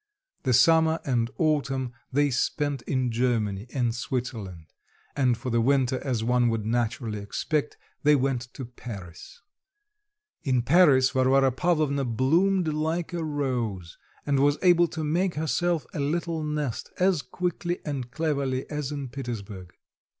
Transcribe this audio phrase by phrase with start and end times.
[0.41, 4.73] The summer and autumn they spent in Germany and Switzerland,
[5.15, 9.43] and for the winter, as one would naturally expect, they went to Paris.
[10.41, 15.99] In Paris, Varvara Pavlovna bloomed like a rose, and was able to make herself a
[15.99, 19.71] little nest as quickly and cleverly as in Petersburg.